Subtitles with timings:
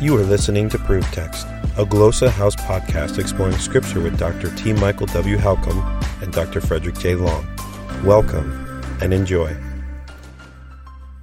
[0.00, 4.48] You are listening to ProveText, a Glossa House podcast exploring scripture with Dr.
[4.56, 4.72] T.
[4.72, 5.36] Michael W.
[5.36, 5.78] Halcomb
[6.22, 6.62] and Dr.
[6.62, 7.16] Fredrick J.
[7.16, 7.46] Long.
[8.02, 8.50] Welcome
[9.02, 9.54] and enjoy.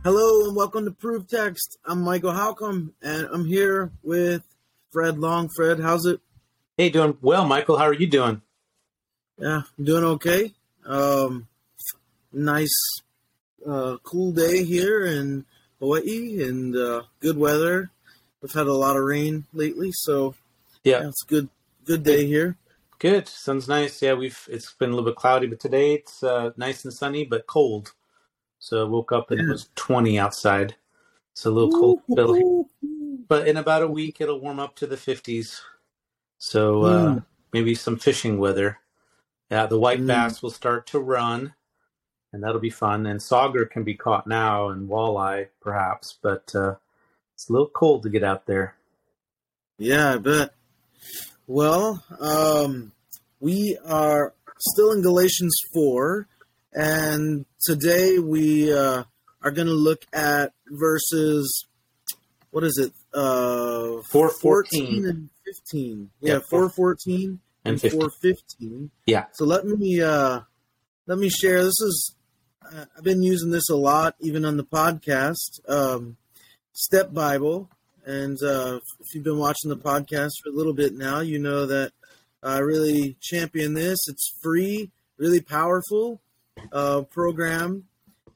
[0.04, 1.78] Hello and welcome to ProveText.
[1.86, 4.44] I'm Michael Halcomb and I'm here with
[4.92, 5.50] Fred Long.
[5.50, 6.20] Fred, how's it?
[6.78, 7.80] Hey, doing well, Michael.
[7.80, 8.44] How are you doing?
[9.40, 10.52] Yeah, I'm doing okay.
[10.86, 11.48] Um,
[12.32, 13.02] nice,
[13.68, 15.46] uh, cool day here in
[15.80, 17.90] Hawaii and uh, good weather.
[18.42, 20.36] We've had a lot of rain lately, so
[20.84, 21.50] Yeah, yeah, it's a good,
[21.86, 22.56] good day here.
[23.00, 23.28] good.
[23.28, 24.02] Sun's nice.
[24.02, 27.26] Yeah, we've it's been a little bit cloudy, but today it's uh, nice and sunny,
[27.26, 27.94] but cold.
[28.60, 30.76] So I woke up and it was 20 outside.
[31.34, 32.64] It's a little cold still, here.
[33.28, 35.62] But in about a week it'll warm up to the 50s.
[36.40, 37.26] So uh, Mm.
[37.54, 38.80] maybe some fishing weather.
[39.50, 40.08] Yeah, the white Mm.
[40.08, 41.54] bass will start to run,
[42.34, 43.06] and that'll be fun.
[43.06, 46.76] And sauger can be caught now, and walleye perhaps, but uh,
[47.38, 48.74] it's a little cold to get out there.
[49.78, 50.56] Yeah, I bet.
[51.46, 52.92] Well, um,
[53.40, 56.28] we are still in Galatians 4,
[56.74, 59.04] and today we uh,
[59.44, 61.68] are going to look at verses,
[62.50, 62.92] what is it?
[63.14, 66.10] Uh, 414 and 15.
[66.22, 68.00] Yeah, Yeah, 414 and and 15.
[68.00, 68.90] 415.
[69.06, 69.26] Yeah.
[69.34, 70.40] So let me uh,
[71.06, 71.64] let me share.
[71.64, 72.16] This is
[72.66, 75.60] uh, I've been using this a lot, even on the podcast.
[75.70, 76.18] Um,
[76.80, 77.70] Step Bible,
[78.06, 81.66] and uh, if you've been watching the podcast for a little bit now, you know
[81.66, 81.92] that
[82.44, 83.98] I really champion this.
[84.08, 86.22] It's free, really powerful
[86.72, 87.86] uh, program,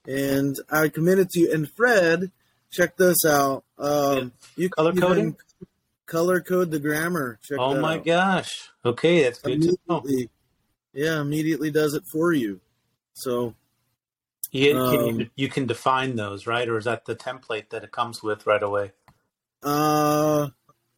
[0.08, 1.54] and I committed to you.
[1.54, 2.32] And Fred,
[2.72, 3.64] check this out.
[3.78, 5.36] Um, you Color coding?
[6.08, 7.38] color code the grammar.
[7.44, 8.06] Check Oh my out.
[8.06, 8.72] gosh.
[8.84, 10.00] Okay, that's good to know.
[10.00, 10.30] Immediately,
[10.94, 12.60] yeah, immediately does it for you.
[13.14, 13.54] So
[14.52, 16.68] You, can Um, you, you can define those, right?
[16.68, 18.92] Or is that the template that it comes with right away?
[19.64, 20.50] Uh,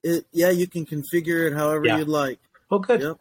[0.03, 1.97] it yeah, you can configure it however Yeah.
[1.99, 2.39] you'd like.
[2.71, 3.01] Oh, good.
[3.01, 3.17] Yep.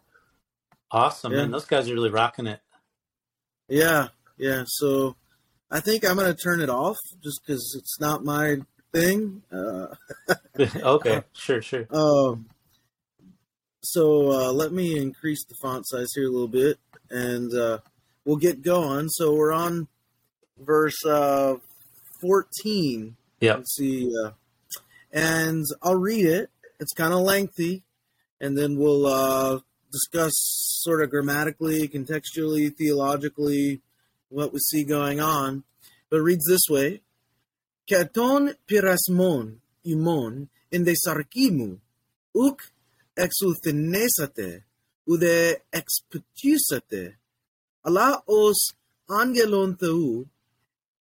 [0.91, 1.31] Awesome.
[1.33, 1.39] Yeah.
[1.41, 2.61] Man, those guys are really rocking it.
[3.67, 4.07] Yeah,
[4.37, 4.63] yeah.
[4.67, 5.15] So
[5.69, 8.57] I think I'm gonna turn it off just because it's not my
[8.93, 9.43] thing.
[9.51, 9.87] Uh,
[10.59, 11.87] okay, sure, sure.
[11.91, 12.47] um.
[13.85, 16.77] So uh, let me increase the font size here a little bit,
[17.09, 17.79] and uh,
[18.25, 19.09] we'll get going.
[19.09, 19.87] So we're on
[20.65, 21.55] verse uh,
[22.21, 23.15] 14.
[23.39, 23.55] Yeah.
[23.55, 24.31] Let's see, uh,
[25.11, 26.49] and I'll read it.
[26.79, 27.83] It's kind of lengthy,
[28.39, 29.59] and then we'll uh,
[29.91, 30.33] discuss
[30.81, 33.81] sort of grammatically, contextually, theologically
[34.29, 35.63] what we see going on.
[36.09, 37.01] But it reads this way:
[37.89, 41.79] Katon pirasmon imon inde sarkimu
[42.35, 42.59] uk
[43.17, 44.63] exulthenesate
[45.07, 47.15] ude expetusate
[47.85, 48.59] ala os
[49.09, 50.25] angelon theu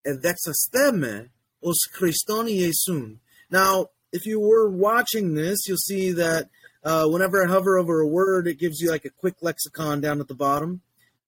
[0.06, 1.30] evexasteme
[1.62, 3.18] os Christon Iesun.
[3.50, 6.48] Now, if you were watching this, you'll see that
[6.82, 10.20] uh, whenever I hover over a word, it gives you like a quick lexicon down
[10.20, 10.80] at the bottom.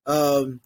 [0.07, 0.61] Um,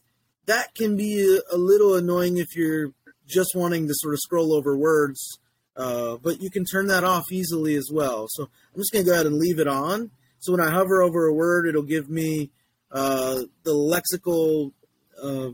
[0.46, 2.92] that can be a, little annoying if you're
[3.26, 5.38] just wanting to sort of scroll over words,
[5.76, 8.26] uh, but you can turn that off easily as well.
[8.30, 10.10] So I'm just going to go ahead and leave it on.
[10.38, 12.50] So when I hover over a word, it'll give me
[12.92, 14.72] uh, the lexical
[15.20, 15.50] uh,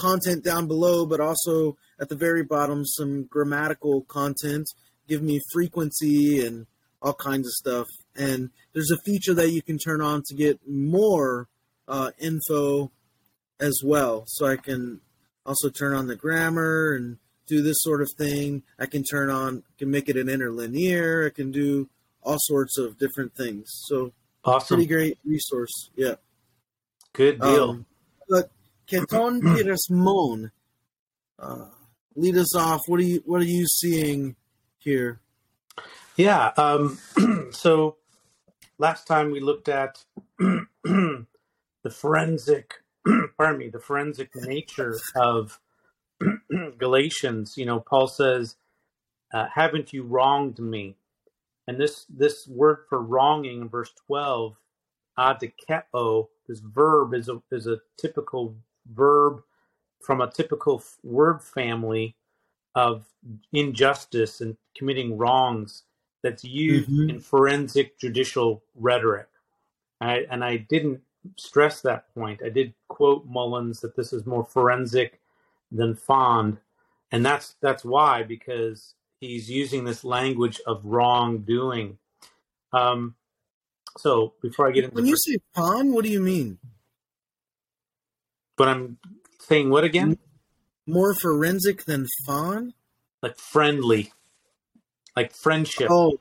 [0.00, 4.66] content down below, but also at the very bottom some grammatical content.
[5.06, 6.66] Give me frequency and
[7.02, 7.86] all kinds of stuff.
[8.16, 11.48] And there's a feature that you can turn on to get more
[11.86, 12.90] uh, info
[13.58, 14.24] as well.
[14.26, 15.00] So I can
[15.44, 18.62] also turn on the grammar and do this sort of thing.
[18.78, 21.26] I can turn on, can make it an interlinear.
[21.26, 21.88] I can do
[22.22, 23.68] all sorts of different things.
[23.88, 24.12] So
[24.44, 24.76] Awesome.
[24.76, 25.90] pretty great resource.
[25.94, 26.14] Yeah.
[27.12, 27.70] Good deal.
[27.70, 27.86] Um,
[28.28, 28.50] but
[28.90, 30.50] Canton Pirasmon,
[31.38, 31.66] uh,
[32.16, 32.82] lead us off.
[32.88, 34.34] What are you What are you seeing
[34.78, 35.20] here?
[36.16, 36.50] yeah.
[36.56, 36.98] Um,
[37.52, 37.98] so
[38.78, 40.04] last time we looked at
[40.38, 41.26] the
[41.88, 42.74] forensic,
[43.36, 45.60] pardon me, the forensic nature of
[46.78, 47.54] Galatians.
[47.56, 48.56] You know, Paul says,
[49.32, 50.96] uh, "Haven't you wronged me?"
[51.68, 54.56] And this this word for wronging in verse twelve,
[55.16, 58.56] adikeo, this verb is a is a typical
[58.92, 59.42] verb
[60.00, 62.16] from a typical f- word family
[62.74, 63.06] of
[63.52, 65.84] injustice and committing wrongs
[66.22, 67.10] that's used Mhm.
[67.10, 69.28] in forensic judicial rhetoric.
[70.00, 71.02] I, and I didn't
[71.36, 72.42] stress that point.
[72.42, 75.20] I did quote Mullins that this is more forensic
[75.70, 76.58] than fond,
[77.12, 81.98] and that's that's why because he's using this language of wrongdoing.
[82.72, 83.14] Um,
[83.98, 86.58] so before I get into When you say fond, what do you mean?
[88.60, 88.98] But I'm
[89.38, 90.18] saying what again?
[90.86, 92.74] More forensic than fawn?
[93.22, 94.12] Like friendly,
[95.16, 95.88] like friendship.
[95.90, 96.20] Oh,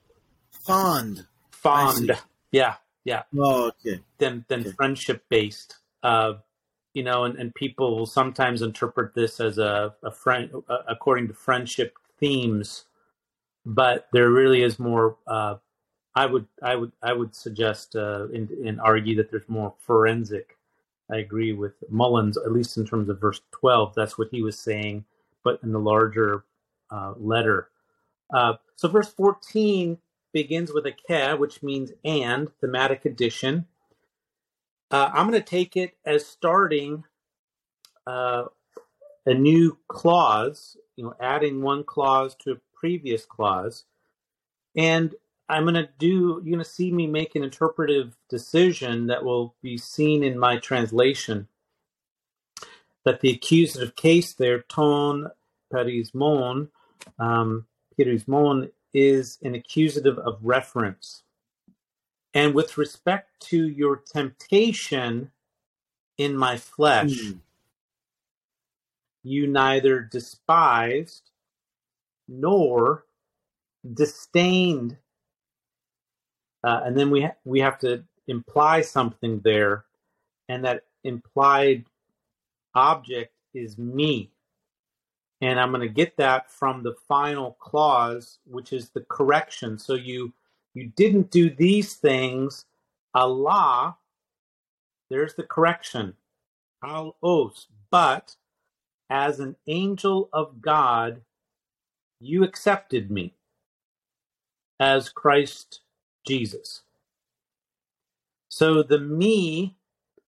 [0.66, 1.28] fond.
[1.52, 2.12] Fond.
[2.54, 3.24] Yeah, yeah.
[3.38, 4.00] Oh, okay.
[4.20, 4.72] Than than Okay.
[4.72, 5.76] friendship based.
[6.02, 6.36] Uh,
[6.94, 11.28] you know, and, and people will sometimes interpret this as a, a friend uh, according
[11.28, 12.86] to friendship themes,
[13.66, 15.18] but there really is more.
[15.28, 15.56] Uh,
[16.16, 20.56] I would I would I would suggest uh, and, and argue that there's more forensic.
[21.12, 23.96] I agree with Mullins, at least in terms of verse 12.
[23.96, 25.06] That's what he was saying,
[25.44, 26.44] but in the larger
[26.92, 27.70] uh, letter.
[28.32, 29.98] Uh, so verse 14
[30.34, 33.66] begins with a ke, which means and, thematic addition.
[34.92, 37.04] Uh, I'm going to take it as starting
[38.06, 38.46] uh,
[39.26, 43.86] a new clause, you know, adding one clause to a previous clause.
[44.76, 45.16] And
[45.50, 49.56] I'm going to do, you're going to see me make an interpretive decision that will
[49.62, 51.48] be seen in my translation.
[53.04, 55.32] That the accusative case there, ton
[55.74, 56.70] perismon,
[57.18, 57.66] um,
[57.98, 61.24] perismon, is an accusative of reference.
[62.34, 65.32] And with respect to your temptation
[66.18, 67.38] in my flesh, Hmm.
[69.24, 71.32] you neither despised
[72.28, 73.06] nor
[73.92, 74.98] disdained.
[76.64, 79.86] Uh, and then we ha- we have to imply something there,
[80.48, 81.86] and that implied
[82.76, 84.32] object is me.
[85.42, 89.80] And I'm going to get that from the final clause, which is the correction.
[89.80, 90.34] So you
[90.74, 92.66] you didn't do these things,
[93.14, 93.98] Allah.
[95.10, 96.16] There's the correction,
[96.84, 97.68] al os.
[97.90, 98.36] But
[99.10, 101.22] as an angel of God,
[102.20, 103.34] you accepted me
[104.80, 105.82] as Christ
[106.26, 106.82] Jesus.
[108.50, 109.78] So the me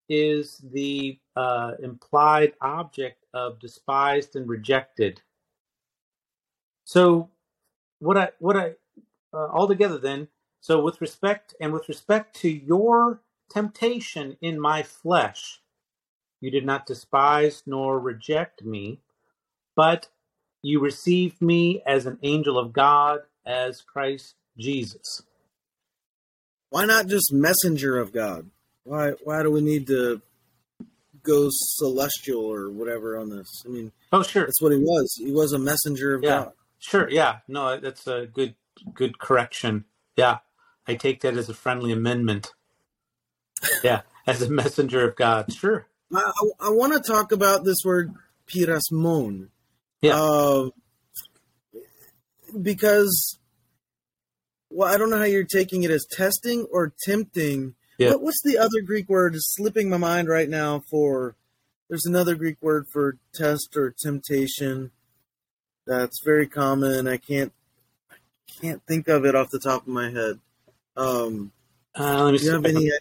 [0.10, 5.22] is the uh, implied object of despised and rejected.
[6.84, 7.30] So
[8.00, 8.74] what I what I
[9.34, 10.28] uh, altogether then.
[10.60, 15.62] So with respect and with respect to your temptation in my flesh,
[16.40, 19.00] you did not despise nor reject me,
[19.76, 20.10] but
[20.62, 25.24] you received me as an angel of God, as Christ Jesus.
[26.72, 28.50] Why not just messenger of God?
[28.84, 30.22] Why why do we need to
[31.22, 33.48] go celestial or whatever on this?
[33.66, 34.46] I mean, Oh, sure.
[34.46, 35.14] that's what he was.
[35.20, 36.30] He was a messenger of Yeah.
[36.46, 36.54] God.
[36.80, 37.08] Sure.
[37.10, 37.40] Yeah.
[37.48, 38.56] No, that's a good
[38.96, 39.86] good correction.
[40.18, 40.40] Yeah.
[40.88, 42.52] I take that as a friendly amendment.
[43.84, 44.02] Yeah.
[44.26, 45.54] As a messenger of God.
[45.54, 45.86] Sure.
[46.14, 48.14] I, I, I want to talk about this word
[48.48, 49.50] pirasmon.
[50.02, 50.20] Yeah.
[50.20, 50.70] Uh,
[52.60, 53.38] because,
[54.72, 57.76] well, I don't know how you're taking it as testing or tempting.
[57.98, 58.12] Yeah.
[58.12, 59.36] What, what's the other Greek word?
[59.36, 60.82] Is slipping my mind right now.
[60.90, 61.36] For
[61.90, 64.92] there's another Greek word for test or temptation
[65.86, 67.08] that's very common.
[67.08, 67.52] I can't
[68.12, 68.16] I
[68.62, 70.40] can't think of it off the top of my head.
[70.96, 71.52] Um,
[71.98, 72.50] Uh, let me do see.
[72.50, 72.92] you If have I can, any?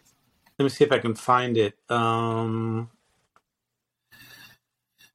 [0.58, 1.74] let me see if I can find it.
[1.88, 2.90] Um,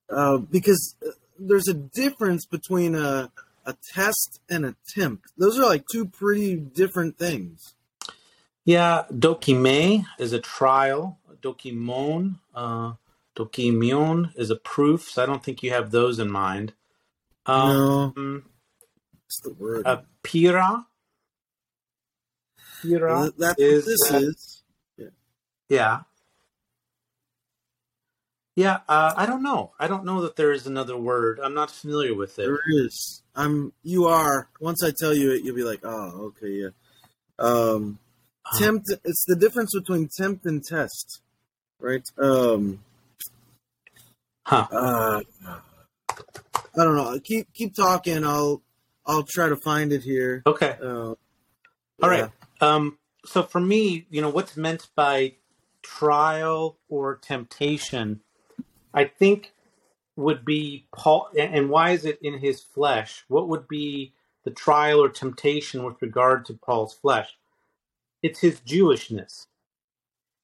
[0.09, 0.95] Uh, because
[1.39, 3.31] there's a difference between a
[3.65, 5.31] a test and a tempt.
[5.37, 7.75] Those are like two pretty different things.
[8.65, 11.19] yeah, dokime is a trial.
[11.41, 12.93] Dokimon, uh,
[13.37, 15.09] dokimion is a proof.
[15.11, 16.73] So I don't think you have those in mind.
[17.55, 18.45] no, Um,
[19.27, 19.87] it's the word.
[19.87, 20.87] A pira.
[22.81, 24.63] Pira Th- That's is what this uh, is.
[24.97, 25.07] Yeah.
[25.69, 26.01] Yeah,
[28.87, 29.73] uh, I don't know.
[29.79, 31.39] I don't know that there is another word.
[31.43, 32.45] I'm not familiar with it.
[32.45, 33.21] There is.
[33.35, 33.73] I'm.
[33.83, 34.47] You are.
[34.59, 36.69] Once I tell you it, you'll be like, oh, okay, yeah.
[37.37, 37.99] Um,
[38.45, 38.91] Uh, tempt.
[39.03, 41.21] It's the difference between tempt and test,
[41.79, 42.07] right?
[42.17, 42.79] Um,
[44.45, 44.67] huh.
[44.71, 47.19] uh, I don't know.
[47.23, 48.23] Keep keep talking.
[48.23, 48.61] I'll
[49.05, 50.43] I'll try to find it here.
[50.47, 50.77] Okay.
[50.81, 51.15] Uh,
[52.01, 52.29] All right.
[52.61, 55.33] Um, so for me, you know, what's meant by
[55.81, 58.21] trial or temptation,
[58.95, 59.53] I think
[60.17, 61.29] would be Paul.
[61.37, 63.25] And why is it in his flesh?
[63.27, 64.13] What would be
[64.45, 67.37] the trial or temptation with regard to Paul's flesh?
[68.23, 69.47] It's his Jewishness.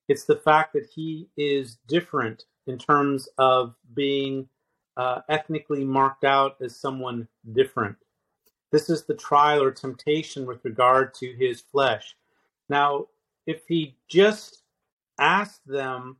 [0.08, 4.50] It's the fact that he is different in terms of being
[4.98, 7.96] uh, ethnically marked out as someone different.
[8.72, 12.16] This is the trial or temptation with regard to his flesh.
[12.70, 13.08] Now,
[13.48, 14.64] if he just
[15.20, 16.18] asked them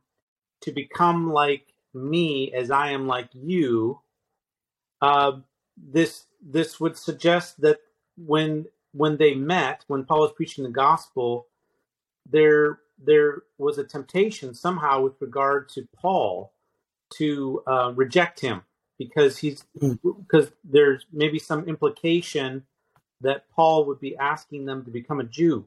[0.62, 4.00] to become like me as I am like you,
[5.02, 5.32] uh,
[5.76, 7.80] this this would suggest that
[8.16, 11.48] when when they met, when Paul was preaching the gospel,
[12.30, 16.52] there there was a temptation somehow with regard to Paul
[17.14, 18.62] to uh, reject him
[18.98, 19.98] because he's Mm.
[20.02, 22.64] because there's maybe some implication
[23.20, 25.66] that Paul would be asking them to become a Jew.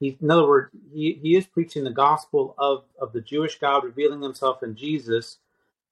[0.00, 3.84] He, in other words, he, he is preaching the gospel of, of the Jewish God
[3.84, 5.38] revealing himself in Jesus,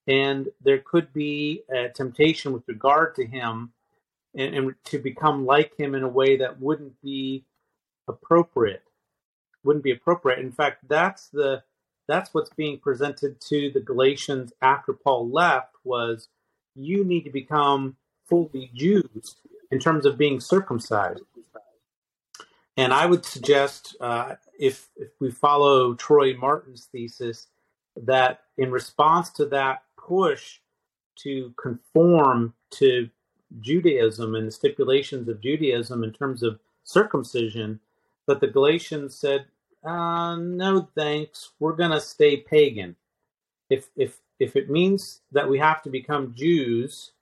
[0.07, 3.73] and there could be a temptation with regard to him
[4.35, 7.45] and, and to become like him in a way that wouldn't be
[8.09, 8.83] appropriate.
[9.65, 10.41] Wouldn't be appropriate.
[10.41, 11.63] In fact, that's the
[12.09, 16.29] that's what's being presented to the Galatians after Paul left was
[16.75, 17.97] you need to become
[18.29, 19.37] fully Jews
[19.71, 21.23] in terms of being circumcised.
[22.77, 27.47] And I would suggest, uh, if if we follow Troy Martin's thesis,
[27.97, 30.61] that in response to that push
[31.17, 33.09] to conform to
[33.61, 37.81] Judaism and the stipulations of Judaism in terms of circumcision,
[38.27, 39.47] but the Galatians said,
[39.85, 41.53] uh, "No, thanks.
[41.59, 42.97] We're going to stay pagan.
[43.69, 47.13] If if if it means that we have to become Jews."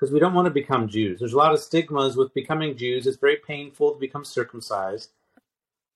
[0.00, 1.18] because we don't want to become Jews.
[1.18, 3.06] There's a lot of stigmas with becoming Jews.
[3.06, 5.10] It's very painful to become circumcised.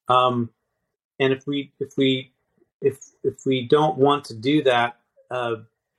[0.08, 0.50] Um,
[1.18, 2.32] and if we if we
[2.82, 4.98] if if we don't want to do that,
[5.30, 5.56] uh,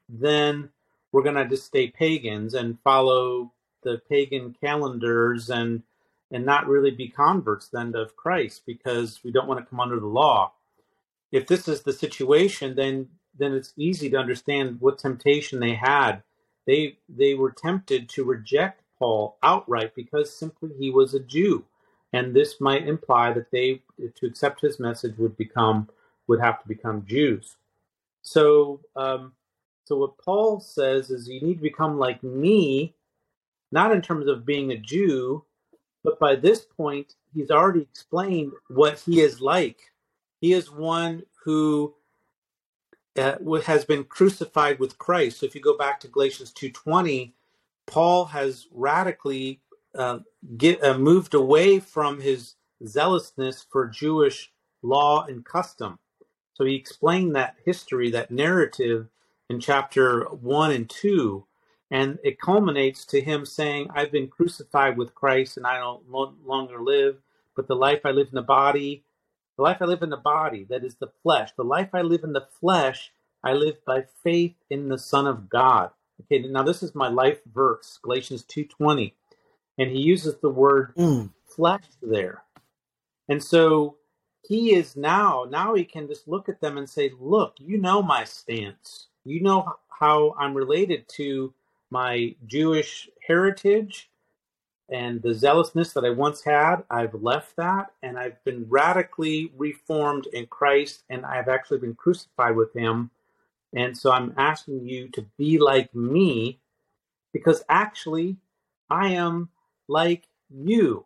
[0.10, 0.70] then
[1.12, 3.52] we're going to just stay pagans and follow
[3.84, 5.84] the pagan calendars and
[6.32, 10.00] and not really be converts then of Christ because we don't want to come under
[10.00, 10.54] the law.
[11.32, 13.08] If this is the situation, then
[13.38, 16.24] then it's easy to understand what temptation they had
[16.66, 21.66] they they were tempted to reject Paul outright because simply he was a Jew,
[22.14, 23.82] and this might imply that they
[24.16, 25.90] to accept his message would become
[26.28, 27.58] would have to become Jews.
[28.22, 29.34] So um,
[29.86, 32.96] so what Paul says is you need to become like me,
[33.72, 35.46] not in terms of being a Jew,
[36.04, 39.80] but by this point he's already explained what he is like.
[40.42, 41.94] He is one who
[43.16, 45.40] uh, has been crucified with Christ.
[45.40, 47.34] So if you go back to Galatians 2:20,
[47.86, 49.62] Paul has radically
[49.94, 50.20] uh,
[50.58, 54.52] get, uh, moved away from his zealousness for Jewish
[54.82, 56.00] law and custom.
[56.54, 59.08] So he explained that history, that narrative
[59.50, 61.46] in chapter 1 and 2,
[61.92, 66.34] and it culminates to him saying, I've been crucified with Christ and I don't no
[66.46, 67.18] longer live,
[67.56, 69.04] but the life I live in the body,
[69.56, 71.52] the life I live in the body, that is the flesh.
[71.56, 73.12] The life I live in the flesh,
[73.44, 75.92] I live by faith in the Son of God.
[76.22, 79.14] Okay, now this is my life verse, Galatians 2:20.
[79.78, 81.30] And he uses the word mm.
[81.46, 82.44] flesh there.
[83.28, 83.98] And so
[84.48, 88.02] he is now, now he can just look at them and say, Look, you know
[88.02, 89.08] my stance.
[89.26, 91.54] You know how I'm related to
[91.90, 94.10] my Jewish heritage
[94.90, 100.28] and the zealousness that I once had, I've left that and I've been radically reformed
[100.28, 103.10] in Christ and I've actually been crucified with him.
[103.74, 106.60] And so I'm asking you to be like me
[107.34, 108.38] because actually
[108.90, 109.50] I am
[109.88, 111.06] like you.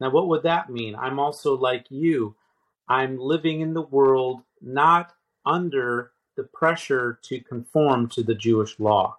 [0.00, 0.96] Now, what would that mean?
[0.96, 2.34] I'm also like you.
[2.88, 5.12] I'm living in the world not
[5.46, 9.18] under the pressure to conform to the Jewish law.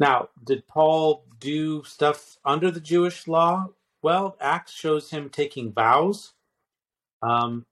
[0.00, 3.68] Now, did Paul do stuff under the Jewish law?
[4.02, 6.32] Well, Acts shows him taking vows,
[7.22, 7.66] um,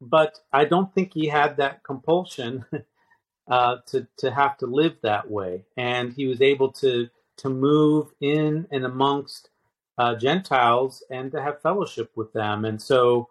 [0.00, 2.64] but I don't think he had that compulsion
[3.48, 8.12] uh, to to have to live that way, and he was able to to move
[8.20, 9.50] in and amongst
[9.98, 13.28] uh, Gentiles and to have fellowship with them, and so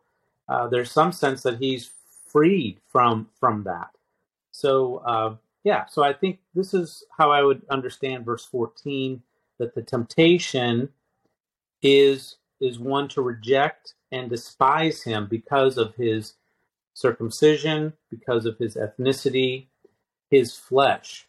[0.50, 1.91] uh, there's some sense that he's
[2.27, 3.91] freed from from that.
[4.51, 9.22] So uh, yeah, so I think this is how I would understand verse 14
[9.60, 10.89] that the temptation
[11.81, 16.34] is is one to reject and despise him because of his
[16.93, 19.67] circumcision, because of his ethnicity,
[20.29, 21.27] his flesh.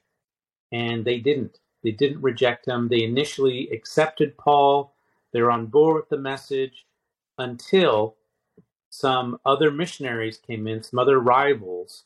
[0.73, 1.59] And they didn't.
[1.83, 2.89] They didn't reject him.
[2.89, 4.95] They initially accepted Paul.
[5.33, 6.87] They're on board with the message
[7.39, 8.17] until
[8.91, 12.05] some other missionaries came in, some other rivals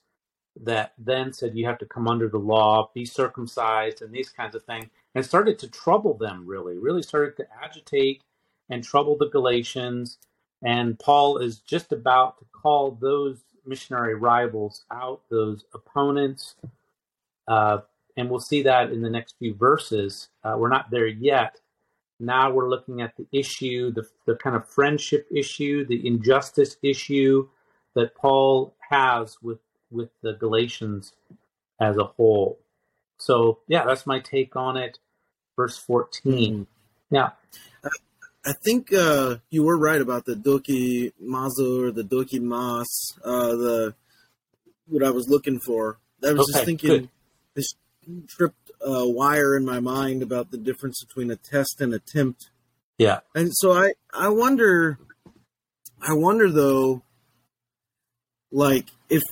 [0.62, 4.54] that then said you have to come under the law, be circumcised, and these kinds
[4.54, 8.22] of things, and started to trouble them really, really started to agitate
[8.70, 10.18] and trouble the Galatians.
[10.62, 16.54] And Paul is just about to call those missionary rivals out, those opponents.
[17.46, 17.78] Uh,
[18.16, 20.28] and we'll see that in the next few verses.
[20.42, 21.60] Uh, we're not there yet.
[22.18, 27.48] Now we're looking at the issue, the, the kind of friendship issue, the injustice issue
[27.94, 29.58] that Paul has with
[29.90, 31.12] with the Galatians
[31.80, 32.58] as a whole.
[33.18, 34.98] So yeah, that's my take on it.
[35.56, 36.66] Verse fourteen.
[37.10, 37.30] Yeah.
[38.44, 42.86] I think uh, you were right about the doki mazu or the doki mas,
[43.24, 43.94] uh, the
[44.86, 45.98] what I was looking for.
[46.24, 47.08] I was okay, just thinking good.
[47.54, 47.74] this
[48.28, 52.50] tripped uh, wire in my mind about the difference between a test and attempt.
[52.98, 53.20] Yeah.
[53.34, 54.98] And so I I wonder
[56.00, 57.02] I wonder though
[58.52, 59.22] like if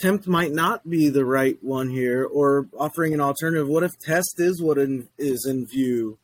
[0.00, 3.68] tempt might not be the right one here or offering an alternative.
[3.68, 6.18] What if test is what in, is in view?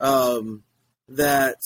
[0.00, 0.64] Um
[1.08, 1.58] that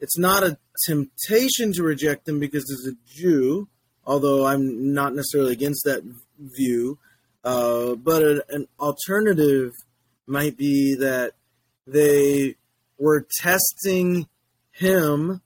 [0.00, 3.68] it's not a temptation to reject him because he's a Jew
[4.06, 6.02] although I'm not necessarily against that
[6.38, 6.98] view.
[7.42, 9.72] Uh, but a, an alternative
[10.26, 11.32] might be that
[11.86, 12.56] they
[12.98, 14.28] were testing
[14.72, 15.40] him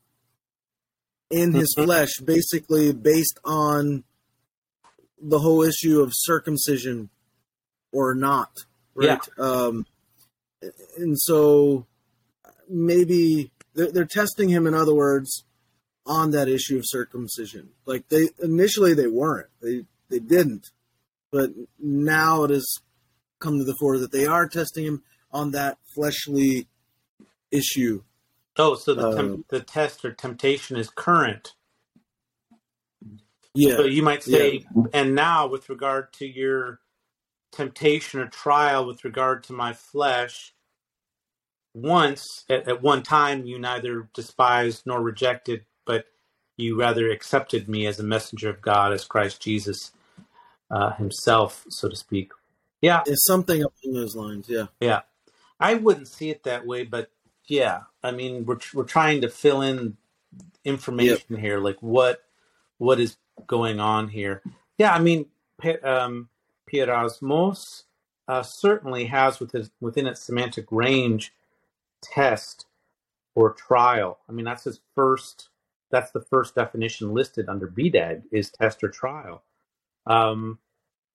[1.30, 1.84] in his Mhm.
[1.84, 4.04] flesh, basically based on
[5.20, 7.10] the whole issue of circumcision
[7.92, 8.50] or not.
[8.94, 9.20] Right?
[9.38, 9.86] Um,
[10.96, 11.86] and so
[12.68, 15.44] maybe they're, they're testing him, in other words,
[16.04, 17.70] on that issue of circumcision.
[17.86, 20.70] Like they initially they weren't, they they didn't,
[21.30, 22.66] but now it has
[23.40, 26.66] come to the fore that they are testing him on that fleshly
[27.50, 28.02] issue.
[28.56, 31.54] Oh, so the Uh, tem- the test or temptation is current.
[33.58, 36.78] Yeah, So you might say, and now with regard to your
[37.50, 40.54] temptation or trial with regard to my flesh,
[41.74, 46.06] once at, at one time you neither despised nor rejected, but
[46.56, 49.90] you rather accepted me as a messenger of God, as Christ Jesus
[50.70, 52.30] uh, Himself, so to speak.
[52.80, 54.48] Yeah, it's something along those lines.
[54.48, 55.00] Yeah, yeah.
[55.58, 57.10] I wouldn't see it that way, but
[57.48, 59.96] yeah, I mean, we're we're trying to fill in
[60.64, 62.22] information here, like what
[62.76, 63.16] what is
[63.46, 64.42] going on here.
[64.76, 65.26] Yeah, I mean,
[65.82, 66.28] um,
[66.70, 67.84] Pierasmos
[68.26, 71.32] uh, certainly has within within its semantic range
[72.02, 72.66] test
[73.34, 74.18] or trial.
[74.28, 75.48] I mean, that's his first.
[75.90, 79.42] That's the first definition listed under BDAG is test or trial.
[80.06, 80.58] Um,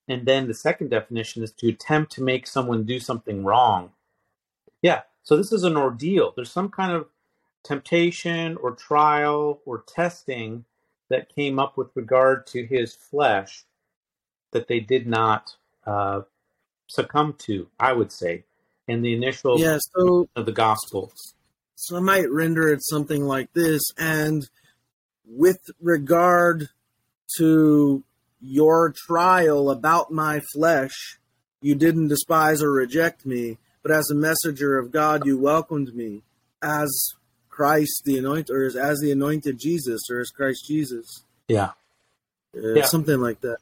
[0.08, 3.92] and then the second definition is to attempt to make someone do something wrong.
[4.82, 5.02] Yeah.
[5.22, 6.34] So this is an ordeal.
[6.36, 7.08] There's some kind of
[7.64, 10.66] temptation or trial or testing
[11.14, 13.66] that came up with regard to his flesh
[14.52, 16.22] that they did not uh,
[16.88, 18.46] succumb to, I would say,
[18.88, 19.78] in the initial yeah.
[19.96, 21.36] So of the Gospels.
[21.76, 24.50] so I might render it something like this, and
[25.24, 26.70] with regard
[27.38, 28.04] to
[28.42, 31.20] your trial about my flesh,
[31.62, 36.24] you didn't despise or reject me, but as a messenger of God, you welcomed me
[36.64, 36.90] as
[37.54, 41.74] Christ the anointed, or as, as the anointed Jesus, or as Christ Jesus, Yeah.
[42.58, 42.86] uh, Yeah.
[42.86, 43.60] something like that.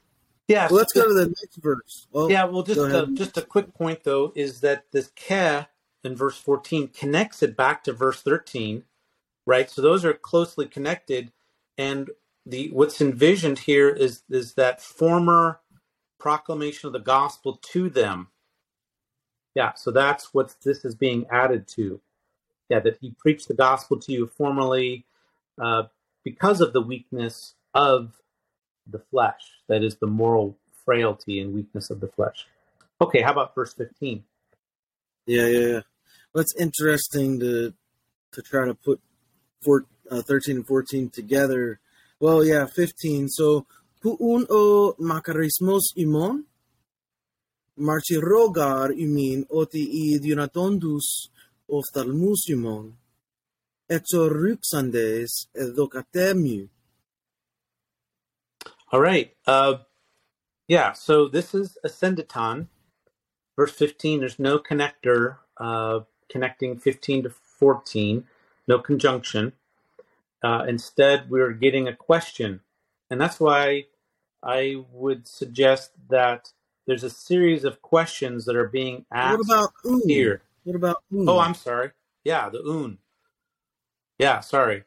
[0.47, 0.69] Yeah.
[0.69, 2.07] Well, let's go to the next verse.
[2.09, 5.67] Well, Yeah, well, just a, just a quick point though is that this ke
[6.05, 8.85] in verse fourteen connects it back to verse thirteen,
[9.45, 9.69] right?
[9.69, 11.33] So those are closely connected,
[11.77, 12.11] and
[12.45, 15.59] the what's envisioned here is is that former
[16.17, 18.29] proclamation of the gospel to them.
[19.53, 21.99] Yeah, so that's what this is being added to.
[22.71, 25.03] Yeah, that he preached the gospel to you formerly
[25.61, 25.83] uh,
[26.23, 28.13] because of the weakness of
[28.87, 32.47] the flesh, that is the moral frailty and weakness of the flesh.
[33.01, 34.23] Okay, how about verse 15?
[35.25, 35.81] Yeah, yeah, yeah.
[36.33, 37.73] Well, it's interesting to
[38.31, 39.01] to try to put
[39.61, 41.81] four, uh, 13 and 14 together.
[42.21, 43.27] Well, yeah, 15.
[43.27, 43.65] So,
[44.01, 46.45] puun o makarismos imon,
[47.75, 51.27] marchi rogar imin oti i dionatondus
[53.89, 56.69] etso ruxandes edocatemu.
[58.91, 59.33] All right.
[59.47, 59.77] Uh,
[60.67, 62.67] yeah, so this is asyndeton.
[63.55, 68.25] Verse 15, there's no connector uh, connecting 15 to 14,
[68.67, 69.53] no conjunction.
[70.43, 72.61] Uh, instead, we're getting a question.
[73.09, 73.85] And that's why
[74.41, 76.49] I would suggest that
[76.87, 80.01] there's a series of questions that are being asked What about un?
[80.07, 80.41] here.
[80.63, 81.03] What about?
[81.13, 81.91] Oh, I'm sorry.
[82.23, 82.97] Yeah, the un.
[84.19, 84.83] Yeah, sorry.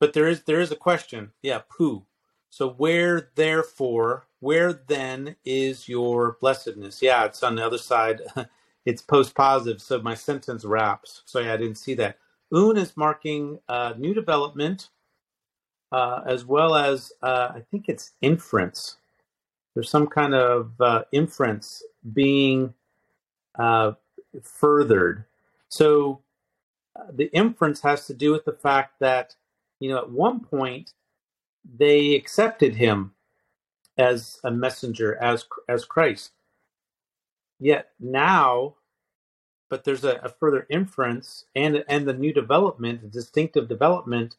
[0.00, 1.32] But there is there is a question.
[1.42, 2.04] Yeah, poo.
[2.50, 7.00] So where therefore, where then is your blessedness?
[7.00, 8.20] Yeah, it's on the other side.
[8.84, 11.22] it's post positive, so my sentence wraps.
[11.24, 12.18] So yeah, I didn't see that.
[12.52, 14.90] Un is marking uh, new development,
[15.92, 18.96] uh, as well as uh, I think it's inference.
[19.74, 21.82] There's some kind of uh, inference
[22.12, 22.74] being
[23.58, 23.92] uh,
[24.42, 25.24] furthered.
[25.68, 26.20] So
[26.94, 29.34] uh, the inference has to do with the fact that
[29.80, 30.92] you know at one point
[31.64, 33.12] they accepted him
[33.98, 36.32] as a messenger as as Christ.
[37.58, 38.74] Yet now,
[39.68, 44.36] but there's a, a further inference and and the new development, the distinctive development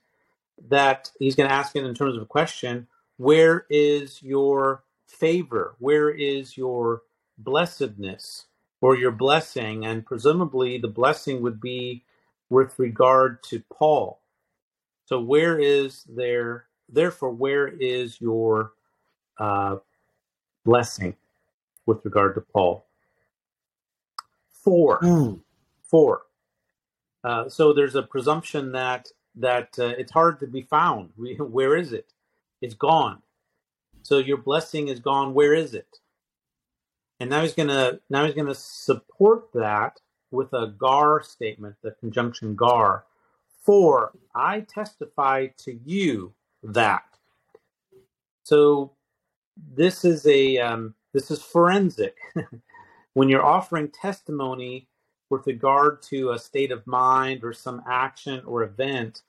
[0.69, 5.75] that he's going to ask it in terms of a question: Where is your favor?
[5.79, 7.03] Where is your
[7.38, 8.45] blessedness
[8.83, 9.85] or your blessing?
[9.85, 12.03] And presumably, the blessing would be
[12.49, 14.19] with regard to Paul.
[15.05, 16.65] So where is there?
[16.89, 18.73] Therefore, where is your
[19.39, 19.77] uh,
[20.65, 21.15] blessing
[21.85, 22.85] with regard to Paul?
[24.51, 24.99] Four.
[25.01, 25.41] Mm.
[25.81, 26.23] Four.
[27.23, 31.09] Uh, so there's a presumption that that uh, it's hard to be found.
[31.17, 32.13] Where is it?
[32.61, 33.21] It's gone.
[34.03, 35.33] So your blessing is gone.
[35.33, 35.99] Where is it?
[37.19, 39.99] And now he's gonna now he's gonna support that
[40.32, 43.06] with a gar statement, the conjunction gar.
[43.62, 47.04] For I testify to you that.
[48.43, 48.91] So
[49.76, 52.17] this is a um, this is forensic.
[53.13, 54.88] when you're offering testimony
[55.30, 59.21] with regard to a state of mind or some action or event,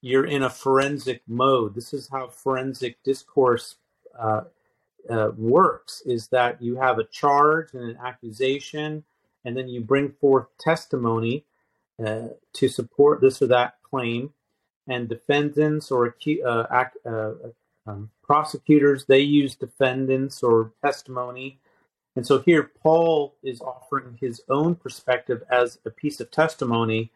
[0.00, 1.74] you're in a forensic mode.
[1.74, 3.76] This is how forensic discourse
[4.18, 4.42] uh,
[5.10, 9.04] uh, works: is that you have a charge and an accusation,
[9.44, 11.44] and then you bring forth testimony
[12.04, 14.32] uh, to support this or that claim.
[14.86, 16.14] And defendants or
[16.44, 17.32] uh, uh,
[17.86, 21.58] um, prosecutors they use defendants or testimony
[22.16, 27.10] and so here Paul is offering his own perspective as a piece of testimony.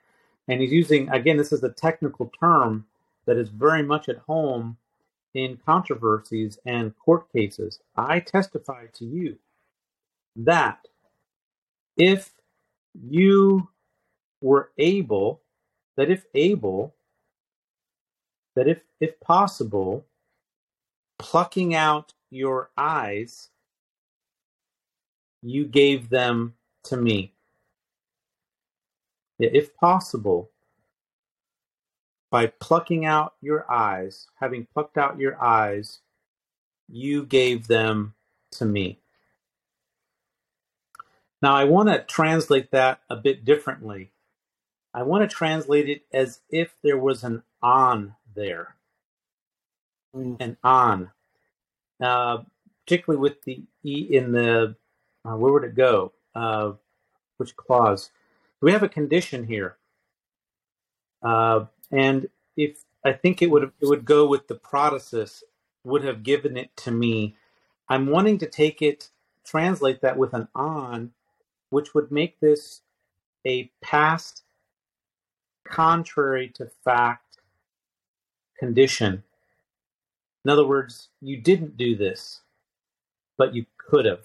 [0.49, 2.87] And he's using, again, this is a technical term
[3.27, 4.77] that is very much at home
[5.35, 7.81] in controversies and court cases.
[7.97, 9.39] I testify to you
[10.37, 10.87] that
[11.97, 12.31] if
[12.95, 13.69] you
[14.41, 15.43] were able,
[15.97, 16.95] that if able,
[18.57, 20.07] that if, if possible,
[21.19, 23.51] plucking out your eyes
[25.43, 27.33] you gave them to me.
[29.39, 30.51] If possible,
[32.31, 36.01] by plucking out your eyes, having plucked out your eyes,
[36.89, 38.15] you gave them
[38.53, 39.01] to me.
[41.41, 44.11] Now, I want to translate that a bit differently.
[44.93, 48.75] I want to translate it as if there was an on there.
[50.15, 50.37] Mm.
[50.41, 51.11] An on.
[52.01, 52.39] Uh,
[52.85, 54.75] particularly with the E in the
[55.25, 56.13] uh, where would it go?
[56.35, 56.73] Uh,
[57.37, 58.11] which clause?
[58.61, 59.77] We have a condition here,
[61.23, 65.43] uh, and if I think it would it would go with the protasis
[65.85, 67.37] would have given it to me.
[67.89, 69.11] I'm wanting to take it,
[69.45, 71.13] translate that with an on,
[71.71, 72.83] which would make this
[73.47, 74.43] a past
[75.65, 77.39] contrary to fact
[78.59, 79.23] condition.
[80.45, 82.41] In other words, you didn't do this,
[83.39, 84.21] but you could have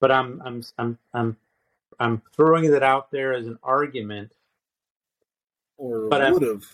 [0.00, 1.36] but I'm I'm I'm I'm
[2.00, 4.35] I'm throwing that out there as an argument.
[5.76, 6.64] Or but would have.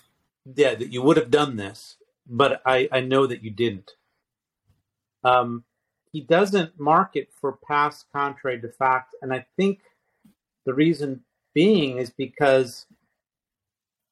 [0.57, 3.93] Yeah, that you would have done this, but I I know that you didn't.
[5.25, 5.65] Um,
[6.13, 9.81] he doesn't mark it for past contrary to fact, and I think
[10.67, 11.23] the reason
[11.55, 12.87] being is because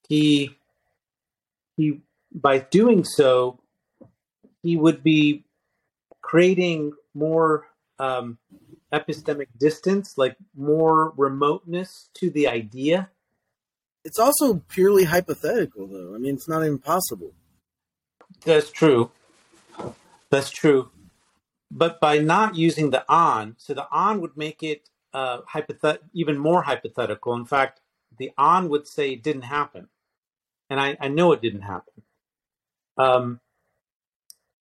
[0.09, 0.57] he
[1.77, 2.01] he
[2.33, 3.61] by doing so
[4.63, 5.45] he would be
[6.21, 7.67] creating more
[7.99, 8.39] um,
[8.93, 13.11] epistemic distance, like more remoteness to the idea.
[14.05, 16.15] It's also purely hypothetical, though.
[16.15, 17.33] I mean, it's not impossible.
[18.45, 19.11] That's true.
[20.31, 20.91] That's true.
[21.71, 26.39] But by not using the on, so the on would make it uh, hypothet- even
[26.39, 27.35] more hypothetical.
[27.35, 27.81] In fact,
[28.19, 29.89] the on would say it didn't happen.
[30.69, 32.03] And I, I know it didn't happen.
[32.97, 33.41] Um,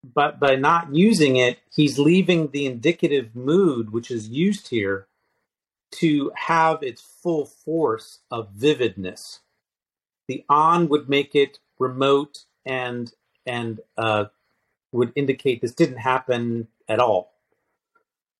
[0.04, 5.08] but by not using it, he's leaving the indicative mood, which is used here,
[6.00, 9.40] to have its full force of vividness.
[10.28, 13.12] The on would make it remote and
[13.46, 14.26] and uh,
[14.92, 17.34] would indicate this didn't happen at all.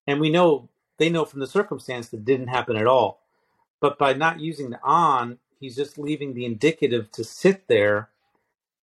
[0.08, 3.22] And we know they know from the circumstance that didn't happen at all.
[3.82, 8.10] But by not using the on, he's just leaving the indicative to sit there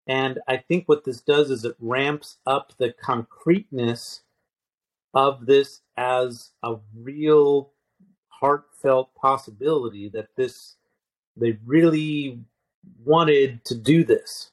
[0.06, 4.22] and I think what this does is it ramps up the concreteness
[5.12, 7.72] of this as a real
[8.40, 10.76] heartfelt possibility that this
[11.36, 12.40] they really
[13.04, 14.50] wanted to do this.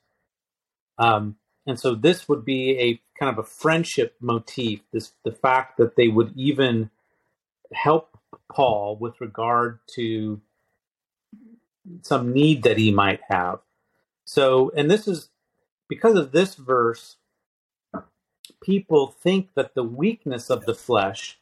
[0.98, 5.78] Um, and so this would be a kind of a friendship motif, this the fact
[5.78, 6.90] that they would even
[7.72, 8.18] help
[8.52, 10.42] Paul with regard to
[12.02, 13.60] some need that he might have.
[14.26, 15.30] So, and this is
[15.88, 17.18] because of this verse,
[18.62, 21.40] people think that the weakness of the flesh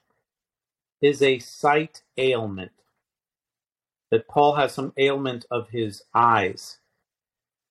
[1.02, 2.72] is a sight ailment,
[4.12, 6.78] that Paul has some ailment of his eyes,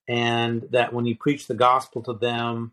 [0.09, 2.73] and that when he preached the gospel to them,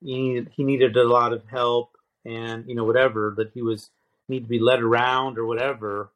[0.00, 1.90] he needed, he needed a lot of help
[2.26, 3.90] and you know whatever that he was
[4.28, 6.10] need to be led around or whatever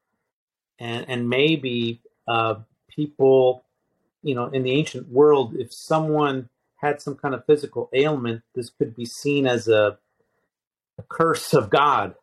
[0.79, 2.57] and and maybe uh,
[2.89, 3.65] people,
[4.23, 8.71] you know, in the ancient world, if someone had some kind of physical ailment, this
[8.71, 9.99] could be seen as a,
[10.99, 12.15] a curse of God,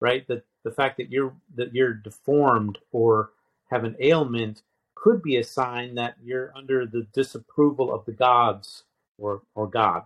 [0.00, 0.26] right?
[0.28, 3.30] That the fact that you're that you're deformed or
[3.70, 4.62] have an ailment
[4.94, 8.84] could be a sign that you're under the disapproval of the gods
[9.18, 10.04] or or God.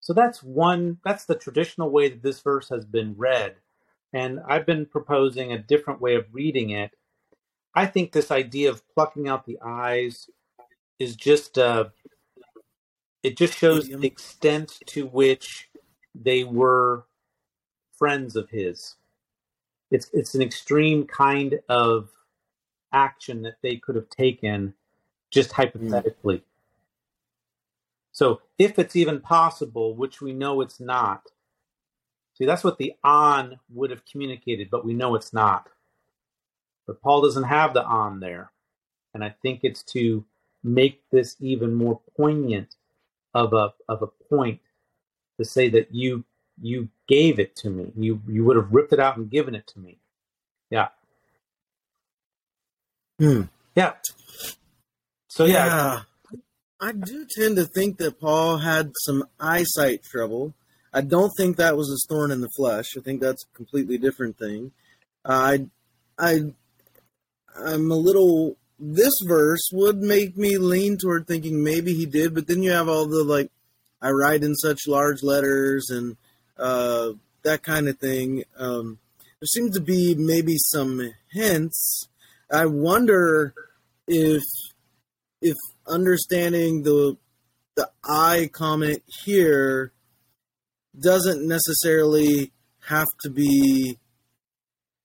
[0.00, 3.56] So that's one that's the traditional way that this verse has been read.
[4.12, 6.92] And I've been proposing a different way of reading it.
[7.74, 10.28] I think this idea of plucking out the eyes
[10.98, 11.86] is just uh
[13.22, 15.68] it just shows the extent to which
[16.14, 17.04] they were
[17.98, 18.96] friends of his.
[19.90, 22.10] It's it's an extreme kind of
[22.92, 24.74] action that they could have taken
[25.30, 26.42] just hypothetically.
[28.12, 31.22] So if it's even possible, which we know it's not,
[32.34, 35.68] see, that's what the on would have communicated, but we know it's not.
[36.86, 38.50] But Paul doesn't have the on there.
[39.14, 40.24] And I think it's to
[40.62, 42.76] make this even more poignant
[43.34, 44.60] of a of a point
[45.38, 46.24] to say that you
[46.60, 47.92] you gave it to me.
[47.96, 49.98] You you would have ripped it out and given it to me.
[50.70, 50.88] Yeah.
[53.18, 53.42] Hmm.
[53.74, 53.94] Yeah.
[55.28, 55.66] So yeah.
[55.66, 56.00] yeah.
[56.80, 60.54] I do tend to think that Paul had some eyesight trouble.
[60.92, 62.96] I don't think that was a thorn in the flesh.
[62.96, 64.72] I think that's a completely different thing.
[65.24, 65.66] I,
[66.18, 66.52] I,
[67.64, 68.56] I'm a little.
[68.78, 72.88] This verse would make me lean toward thinking maybe he did, but then you have
[72.88, 73.50] all the like,
[74.00, 76.16] I write in such large letters and
[76.60, 78.44] uh, that kind of thing.
[78.58, 78.98] Um,
[79.40, 82.08] there seems to be maybe some hints.
[82.52, 83.54] I wonder
[84.06, 84.42] if
[85.40, 87.16] if understanding the
[87.76, 89.92] the I comment here
[90.98, 92.52] doesn't necessarily
[92.88, 93.98] have to be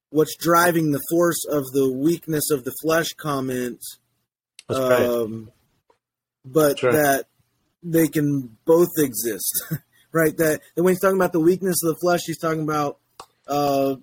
[0.09, 3.79] what's driving the force of the weakness of the flesh comment.
[4.67, 5.51] Um,
[6.43, 6.93] but right.
[6.93, 7.25] that
[7.83, 9.65] they can both exist,
[10.15, 10.35] right?
[10.37, 12.97] That, that when he's talking about the weakness of the flesh, he's talking about
[13.47, 13.95] uh,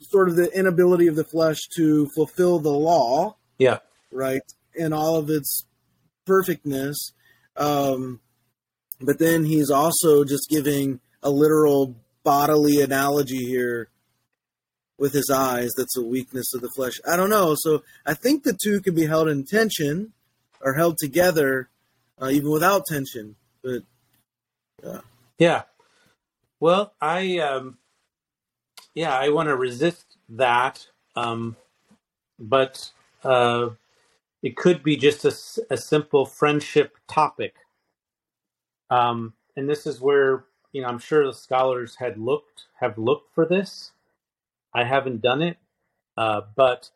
[0.00, 3.36] sort of the inability of the flesh to fulfill the law.
[3.58, 3.78] Yeah.
[4.10, 4.42] Right
[4.74, 5.66] in all of its
[6.24, 7.12] perfectness.
[7.56, 8.20] Um,
[9.00, 13.88] but then he's also just giving a literal bodily analogy here
[14.96, 16.94] with his eyes that's a weakness of the flesh.
[17.06, 17.54] I don't know.
[17.58, 20.12] So I think the two can be held in tension
[20.60, 21.68] or held together
[22.20, 23.36] uh, even without tension.
[23.62, 23.82] But
[24.84, 25.00] yeah.
[25.38, 25.62] Yeah.
[26.60, 27.78] Well, I um
[28.94, 31.56] yeah, I want to resist that um
[32.38, 32.90] but
[33.24, 33.70] uh
[34.42, 35.28] it could be just a,
[35.70, 37.56] a simple friendship topic.
[38.90, 43.34] Um, and this is where you know I'm sure the scholars had looked have looked
[43.34, 43.92] for this.
[44.74, 45.58] I haven't done it,
[46.16, 46.90] uh, but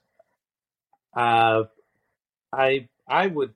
[1.16, 1.64] uh,
[2.52, 3.54] I I would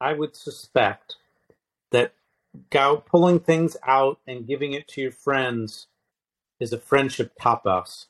[0.00, 1.16] I would suspect
[1.92, 2.12] that
[2.70, 5.88] go, pulling things out and giving it to your friends
[6.60, 8.06] is a friendship topos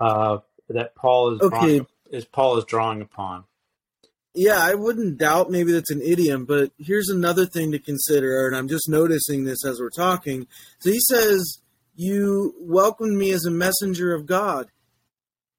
[0.00, 3.44] uh, that Paul is okay is Paul is drawing upon.
[4.34, 8.56] Yeah, I wouldn't doubt maybe that's an idiom, but here's another thing to consider, and
[8.56, 10.46] I'm just noticing this as we're talking.
[10.78, 11.60] So he says,
[11.94, 14.68] You welcomed me as a messenger of God,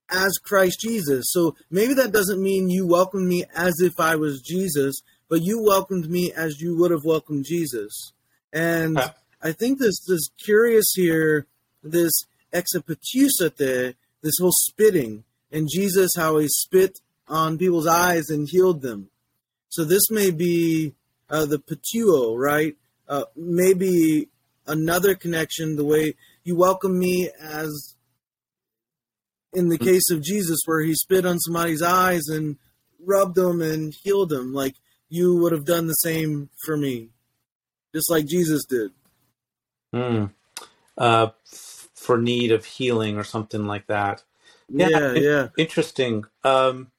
[0.10, 1.26] as Christ Jesus.
[1.30, 5.02] So maybe that doesn't mean you welcomed me as if I was Jesus,
[5.34, 8.14] but you welcomed me as you would have welcomed Jesus.
[8.54, 9.14] And huh.
[9.42, 11.48] I think this is curious here,
[11.82, 12.12] this
[12.54, 19.10] exepetusate, this whole spitting and Jesus how he spit on people's eyes and healed them.
[19.70, 20.94] So this may be
[21.32, 22.76] uh, the patuo, right?
[23.10, 24.30] Uh, maybe
[24.68, 27.96] another connection, the way you welcome me as
[29.52, 32.58] in the case of Jesus, where he spit on somebody's eyes and
[33.04, 34.76] rubbed them and healed them, like
[35.14, 37.10] you would have done the same for me,
[37.94, 38.90] just like Jesus did.
[39.94, 40.32] Mm.
[40.98, 44.24] Uh, f- for need of healing or something like that.
[44.70, 45.14] Yeah, yeah.
[45.14, 45.48] yeah.
[45.56, 46.26] Interesting.
[46.44, 46.92] Um,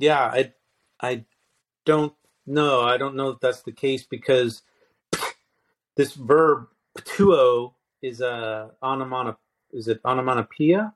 [0.00, 0.52] yeah, I,
[1.00, 1.26] I
[1.84, 2.12] don't
[2.44, 2.82] know.
[2.82, 4.62] I don't know if that's the case because
[5.96, 6.66] this verb
[7.04, 9.36] tuo is a onomatopoeia.
[9.72, 10.92] Is it onomatopoeia?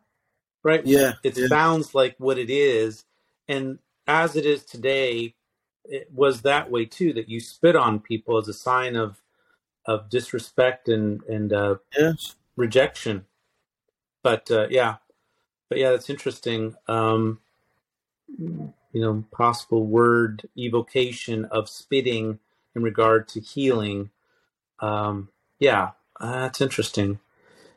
[0.64, 0.84] Right.
[0.84, 1.12] Yeah.
[1.22, 1.46] It yeah.
[1.46, 3.04] sounds like what it is,
[3.46, 5.36] and as it is today,
[5.88, 7.12] it was that way too.
[7.12, 9.20] That you spit on people as a sign of
[9.86, 12.36] of disrespect and and uh, yes.
[12.56, 13.26] rejection.
[14.22, 14.96] But uh, yeah,
[15.68, 16.74] but yeah, that's interesting.
[16.86, 17.40] Um,
[18.38, 22.38] you know, possible word evocation of spitting
[22.74, 24.10] in regard to healing.
[24.80, 27.18] Um, yeah, uh, that's interesting.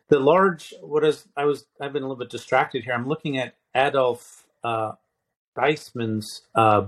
[0.10, 2.94] The large, what is, I was, I've been a little bit distracted here.
[2.94, 4.94] I'm looking at Adolf uh,
[5.58, 6.88] uh,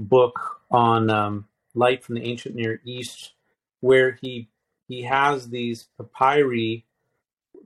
[0.00, 3.32] book on um, light from the ancient Near East,
[3.80, 4.48] where he
[4.88, 6.84] he has these papyri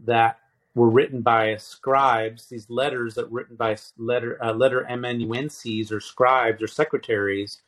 [0.05, 0.39] that
[0.75, 6.01] were written by scribes, these letters that were written by letter uh, letter amanuenses or
[6.01, 7.63] scribes or secretaries,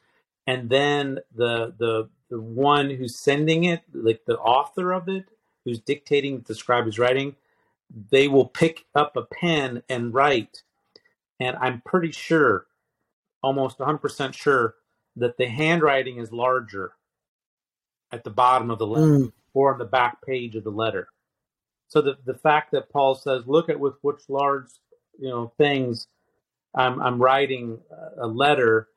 [0.46, 5.26] and then the the the one who's sending it, like the author of it,
[5.64, 7.36] who's dictating the scribe is writing,
[8.10, 10.62] they will pick up a pen and write.
[11.38, 12.66] And I'm pretty sure,
[13.42, 14.74] almost 100% sure,
[15.16, 16.92] that the handwriting is larger
[18.12, 19.32] at the bottom of the letter mm.
[19.54, 21.08] or on the back page of the letter.
[21.88, 24.66] So the the fact that Paul says, "Look at with which large,
[25.18, 26.08] you know, things
[26.74, 27.78] I'm I'm writing
[28.20, 28.88] a letter,"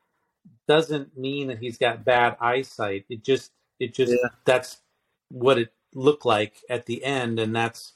[0.66, 3.04] doesn't mean that he's got bad eyesight.
[3.08, 4.28] It just it just yeah.
[4.44, 4.82] that's
[5.30, 7.94] what it looked like at the end, and that's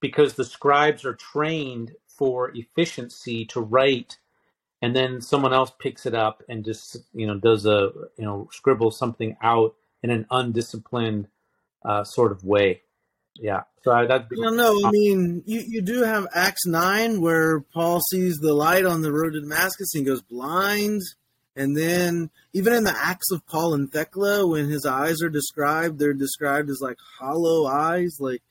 [0.00, 4.18] because the scribes are trained for efficiency to write
[4.82, 8.48] and then someone else picks it up and just you know does a you know
[8.52, 11.28] scribbles something out in an undisciplined
[11.84, 12.82] uh, sort of way.
[13.34, 13.62] Yeah.
[13.82, 18.00] So I, that no no i mean you, you do have acts 9 where paul
[18.00, 21.02] sees the light on the road to damascus and goes blind.
[21.54, 25.98] And then even in the acts of paul and thecla when his eyes are described
[25.98, 28.16] they're described as like hollow eyes.
[28.18, 28.42] Like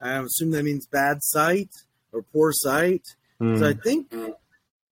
[0.00, 1.70] i assume that means bad sight
[2.12, 3.16] or poor sight.
[3.40, 3.58] Mm.
[3.58, 4.14] so i think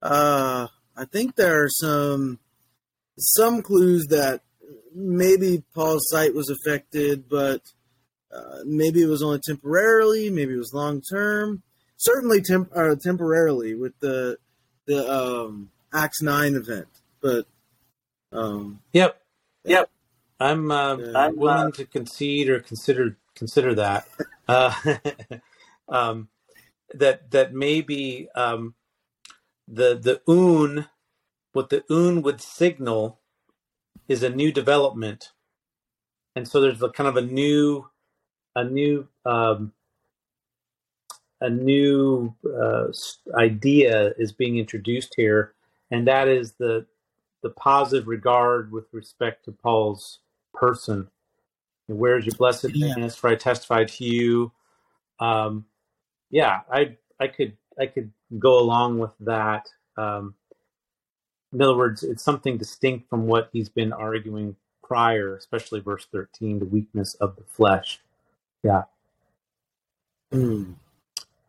[0.03, 2.39] uh I think there are some
[3.19, 4.43] some clues that
[4.95, 7.73] maybe Paul's sight was affected, but
[8.35, 11.63] uh, maybe it was only temporarily, maybe it was long term.
[11.97, 14.39] Certainly, temp- uh, temporarily with the
[14.87, 16.89] the um, Acts nine event,
[17.21, 17.47] but
[18.33, 19.21] um, yep,
[19.65, 19.91] yep.
[20.41, 24.09] I'm uh, I'm willing to concede or consider consider that
[24.49, 24.75] uh,
[25.89, 26.29] um,
[26.95, 28.75] that that maybe um,
[29.73, 30.87] the the oun
[31.55, 33.21] what the oun would signal
[34.09, 35.33] is a new development.
[36.37, 37.89] And so there's a kind of a new
[38.55, 39.73] a new um,
[41.41, 42.87] a new uh,
[43.35, 45.55] idea is being introduced here.
[45.91, 46.87] And that is the
[47.43, 50.21] the positive regard with respect to paul's
[50.55, 51.09] person.
[51.87, 53.09] Where's your blessedness yeah.
[53.09, 54.53] for i testified to you.
[55.19, 55.67] Um,
[56.31, 59.67] yeah i i could i could go along with that.
[59.97, 60.35] Um,
[61.53, 66.59] in other words, it's something distinct from what he's been arguing prior, especially verse 13,
[66.59, 68.01] the weakness of the flesh.
[68.63, 68.83] Yeah.
[70.33, 70.75] Mm.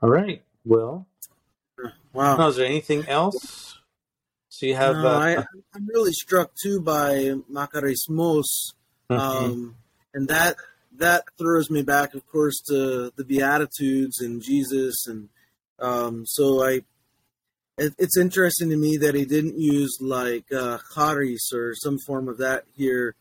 [0.01, 0.41] All right.
[0.65, 1.07] Well,
[2.11, 2.37] wow.
[2.37, 3.79] Now, is there anything else?
[4.49, 4.97] So you have.
[4.97, 5.31] No, uh, I,
[5.75, 8.73] am really struck too by Makarismos,
[9.09, 9.13] mm-hmm.
[9.13, 9.75] um,
[10.13, 10.57] and that
[10.97, 15.29] that throws me back, of course, to the Beatitudes and Jesus and
[15.79, 16.81] um, so I,
[17.77, 22.27] it, it's interesting to me that he didn't use like uh, charis or some form
[22.27, 23.15] of that here,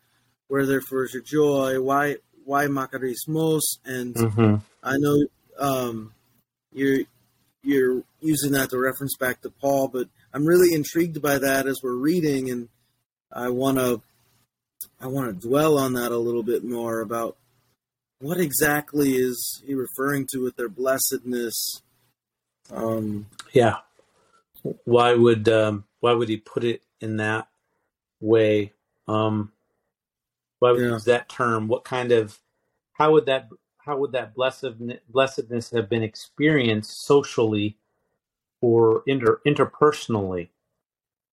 [0.48, 1.80] where therefore is your joy.
[1.80, 3.60] Why why makarismos?
[3.84, 4.56] And mm-hmm.
[4.82, 5.26] I know
[5.58, 6.12] um,
[6.72, 7.00] you're
[7.62, 11.80] you're using that to reference back to Paul, but I'm really intrigued by that as
[11.82, 12.68] we're reading, and
[13.32, 14.02] I want to
[15.00, 17.36] I want to dwell on that a little bit more about
[18.20, 21.82] what exactly is he referring to with their blessedness
[22.70, 23.76] um, yeah.
[24.84, 27.48] Why would um, why would he put it in that
[28.20, 28.72] way?
[29.08, 29.52] Um,
[30.60, 30.90] why would yeah.
[30.90, 31.68] use that term?
[31.68, 32.38] What kind of
[32.92, 33.48] how would that
[33.78, 37.76] how would that blessedness, blessedness have been experienced socially
[38.60, 40.48] or inter, interpersonally?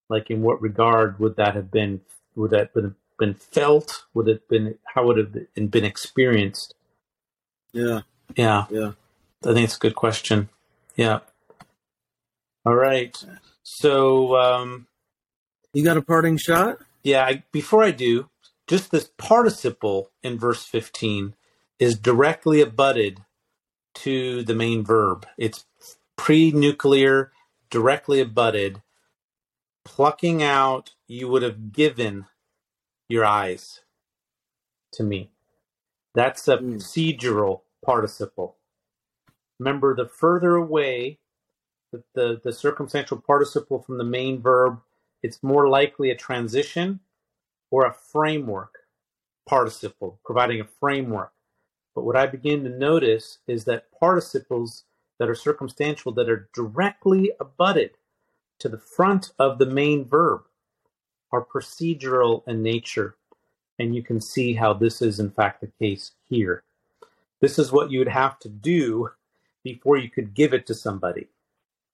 [0.09, 2.01] Like in what regard would that have been?
[2.35, 4.05] Would that have been felt?
[4.15, 6.73] Would it been how would it have been experienced?
[7.71, 8.01] Yeah,
[8.35, 8.93] yeah, yeah.
[9.45, 10.49] I think it's a good question.
[10.99, 11.19] Yeah.
[12.65, 13.15] All right.
[13.63, 14.87] So, um,
[15.73, 16.79] you got a parting shot?
[17.03, 17.23] Yeah.
[17.23, 18.29] I, before I do,
[18.67, 21.35] just this participle in verse 15
[21.79, 23.21] is directly abutted
[23.95, 25.25] to the main verb.
[25.37, 25.65] It's
[26.17, 27.31] pre nuclear,
[27.69, 28.81] directly abutted.
[29.85, 32.25] Plucking out, you would have given
[33.07, 33.79] your eyes
[34.91, 35.31] to me.
[36.13, 36.75] That's a mm.
[36.75, 38.57] procedural participle.
[39.59, 41.19] Remember, the further away
[41.91, 44.79] the, the, the circumstantial participle from the main verb,
[45.21, 46.99] it's more likely a transition
[47.71, 48.79] or a framework
[49.47, 51.33] participle, providing a framework.
[51.95, 54.83] But what I begin to notice is that participles
[55.17, 57.91] that are circumstantial, that are directly abutted
[58.59, 60.41] to the front of the main verb,
[61.31, 63.15] are procedural in nature.
[63.77, 66.63] And you can see how this is, in fact, the case here.
[67.41, 69.11] This is what you would have to do
[69.63, 71.27] before you could give it to somebody.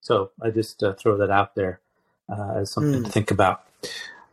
[0.02, 1.82] So I just uh, throw that out there.
[2.30, 3.06] uh, as something mm.
[3.06, 3.64] to think about.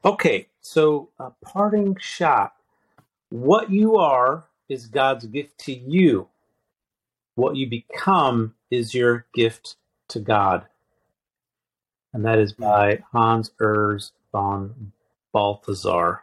[0.05, 2.55] Okay, so a parting shot.
[3.31, 6.29] What you are is God's gift to you.
[7.35, 9.77] What you become is your gift
[10.09, 10.67] to God.
[12.13, 14.93] And that is by Hans Urs von
[15.33, 16.23] Balthasar.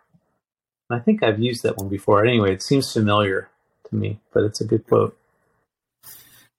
[0.92, 2.26] I think I've used that one before.
[2.26, 3.50] Anyway, it seems familiar
[3.90, 5.18] to me, but it's a good quote.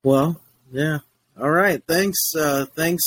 [0.03, 0.41] Well,
[0.73, 0.99] yeah.
[1.39, 1.83] All right.
[1.87, 2.19] Thanks.
[2.35, 3.05] Uh, thanks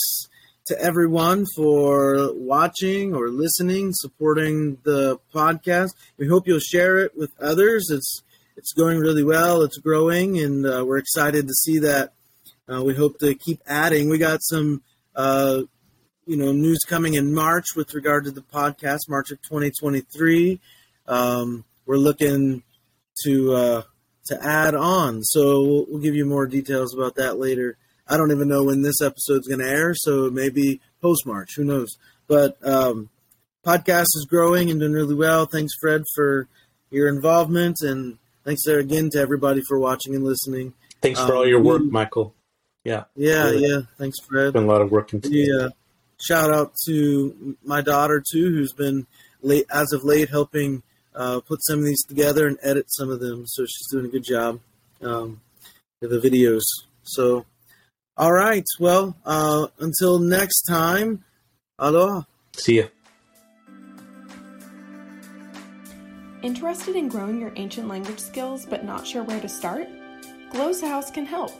[0.68, 5.90] to everyone for watching or listening, supporting the podcast.
[6.18, 7.90] We hope you'll share it with others.
[7.90, 8.22] It's
[8.56, 9.64] it's going really well.
[9.64, 12.14] It's growing, and uh, we're excited to see that.
[12.72, 14.08] Uh, we hope to keep adding.
[14.08, 14.84] We got some,
[15.16, 15.64] uh,
[16.28, 20.62] you know, news coming in March with regard to the podcast, March of 2023.
[21.08, 22.62] Um, we're looking
[23.24, 23.82] to uh,
[24.28, 27.78] to add on, so we'll, we'll give you more details about that later.
[28.08, 31.56] I don't even know when this episode's going to air, so maybe post March.
[31.56, 31.98] Who knows?
[32.28, 33.10] But um,
[33.66, 35.46] podcast is growing and doing really well.
[35.46, 36.48] Thanks, Fred, for
[36.90, 40.74] your involvement, and thanks there again to everybody for watching and listening.
[41.02, 42.36] Thanks for um, all your work, we, Michael.
[42.84, 43.68] Yeah, yeah, really.
[43.68, 43.82] yeah.
[43.98, 44.54] Thanks, Fred.
[44.54, 45.70] Been a lot of work into yeah.
[46.22, 49.08] Shout out to my daughter too, who's been
[49.42, 50.84] late as of late helping
[51.16, 53.46] uh, put some of these together and edit some of them.
[53.48, 54.60] So she's doing a good job
[55.02, 55.42] um,
[56.02, 56.64] with the videos.
[57.04, 57.46] So
[58.16, 58.66] all right.
[58.80, 61.24] Well, uh, until next time,
[61.80, 62.22] aloha.
[62.56, 62.86] See ya.
[66.44, 69.88] Interested in growing your ancient language skills but not sure where to start?
[70.52, 71.52] Glossa House can help.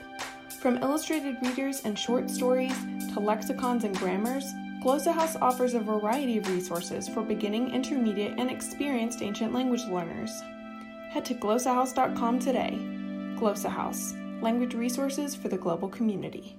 [0.62, 2.78] From illustrated readers and short stories
[3.14, 4.46] to lexicons and grammars,
[4.84, 10.42] Glossa House offers a variety of resources for beginning, intermediate, and experienced ancient language learners.
[11.10, 12.78] Head to glossahouse.com today.
[13.40, 16.58] Glossa House language resources for the global community.